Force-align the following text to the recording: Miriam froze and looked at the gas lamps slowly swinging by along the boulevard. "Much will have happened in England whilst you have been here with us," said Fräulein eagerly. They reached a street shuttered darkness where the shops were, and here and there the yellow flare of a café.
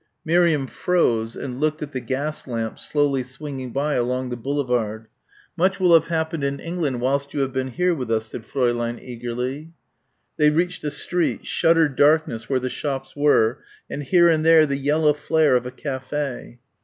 Miriam 0.25 0.65
froze 0.65 1.35
and 1.35 1.59
looked 1.59 1.83
at 1.83 1.91
the 1.91 1.99
gas 1.99 2.47
lamps 2.47 2.83
slowly 2.83 3.21
swinging 3.21 3.69
by 3.71 3.93
along 3.93 4.29
the 4.29 4.35
boulevard. 4.35 5.05
"Much 5.55 5.79
will 5.79 5.93
have 5.93 6.07
happened 6.07 6.43
in 6.43 6.59
England 6.59 6.99
whilst 7.01 7.35
you 7.35 7.41
have 7.41 7.53
been 7.53 7.67
here 7.67 7.93
with 7.93 8.09
us," 8.09 8.25
said 8.25 8.43
Fräulein 8.43 8.97
eagerly. 8.99 9.73
They 10.37 10.49
reached 10.49 10.83
a 10.83 10.89
street 10.89 11.45
shuttered 11.45 11.95
darkness 11.95 12.49
where 12.49 12.59
the 12.59 12.67
shops 12.67 13.15
were, 13.15 13.59
and 13.91 14.01
here 14.01 14.27
and 14.27 14.43
there 14.43 14.65
the 14.65 14.75
yellow 14.77 15.13
flare 15.13 15.55
of 15.55 15.67
a 15.67 15.71
café. 15.71 16.57